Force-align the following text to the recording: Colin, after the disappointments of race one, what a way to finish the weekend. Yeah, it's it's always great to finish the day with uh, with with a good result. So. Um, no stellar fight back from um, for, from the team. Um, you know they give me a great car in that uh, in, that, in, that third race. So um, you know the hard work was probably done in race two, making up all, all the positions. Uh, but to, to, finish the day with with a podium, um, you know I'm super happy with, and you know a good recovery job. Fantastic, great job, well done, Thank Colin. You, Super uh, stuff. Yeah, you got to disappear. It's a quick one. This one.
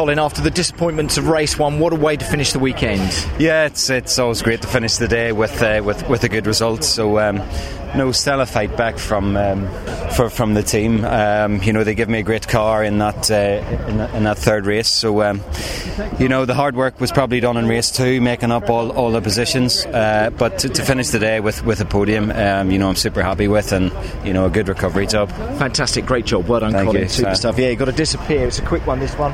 Colin, 0.00 0.18
after 0.18 0.40
the 0.40 0.50
disappointments 0.50 1.18
of 1.18 1.28
race 1.28 1.58
one, 1.58 1.78
what 1.78 1.92
a 1.92 1.96
way 1.96 2.16
to 2.16 2.24
finish 2.24 2.52
the 2.52 2.58
weekend. 2.58 3.02
Yeah, 3.38 3.66
it's 3.66 3.90
it's 3.90 4.18
always 4.18 4.40
great 4.40 4.62
to 4.62 4.66
finish 4.66 4.96
the 4.96 5.06
day 5.06 5.30
with 5.30 5.62
uh, 5.62 5.82
with 5.84 6.08
with 6.08 6.24
a 6.24 6.28
good 6.30 6.46
result. 6.46 6.84
So. 6.84 7.18
Um, 7.18 7.42
no 7.94 8.12
stellar 8.12 8.46
fight 8.46 8.76
back 8.76 8.98
from 8.98 9.36
um, 9.36 9.68
for, 10.12 10.30
from 10.30 10.54
the 10.54 10.62
team. 10.62 11.04
Um, 11.04 11.60
you 11.62 11.72
know 11.72 11.82
they 11.82 11.94
give 11.94 12.08
me 12.08 12.20
a 12.20 12.22
great 12.22 12.46
car 12.46 12.84
in 12.84 12.98
that 12.98 13.30
uh, 13.30 13.34
in, 13.88 13.98
that, 13.98 14.14
in, 14.14 14.24
that 14.24 14.38
third 14.38 14.66
race. 14.66 14.88
So 14.88 15.22
um, 15.22 15.40
you 16.18 16.28
know 16.28 16.44
the 16.44 16.54
hard 16.54 16.76
work 16.76 17.00
was 17.00 17.10
probably 17.10 17.40
done 17.40 17.56
in 17.56 17.66
race 17.66 17.90
two, 17.90 18.20
making 18.20 18.52
up 18.52 18.70
all, 18.70 18.92
all 18.92 19.10
the 19.10 19.20
positions. 19.20 19.84
Uh, 19.86 20.30
but 20.38 20.60
to, 20.60 20.68
to, 20.68 20.84
finish 20.84 21.08
the 21.08 21.18
day 21.18 21.40
with 21.40 21.64
with 21.64 21.80
a 21.80 21.84
podium, 21.84 22.30
um, 22.30 22.70
you 22.70 22.78
know 22.78 22.88
I'm 22.88 22.96
super 22.96 23.22
happy 23.22 23.48
with, 23.48 23.72
and 23.72 23.92
you 24.24 24.32
know 24.32 24.46
a 24.46 24.50
good 24.50 24.68
recovery 24.68 25.06
job. 25.06 25.30
Fantastic, 25.58 26.06
great 26.06 26.26
job, 26.26 26.46
well 26.46 26.60
done, 26.60 26.72
Thank 26.72 26.86
Colin. 26.86 27.02
You, 27.02 27.08
Super 27.08 27.30
uh, 27.30 27.34
stuff. 27.34 27.58
Yeah, 27.58 27.70
you 27.70 27.76
got 27.76 27.86
to 27.86 27.92
disappear. 27.92 28.46
It's 28.46 28.58
a 28.58 28.66
quick 28.66 28.86
one. 28.86 29.00
This 29.00 29.14
one. 29.16 29.32